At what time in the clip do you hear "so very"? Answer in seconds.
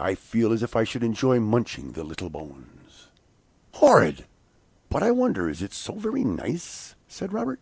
5.72-6.24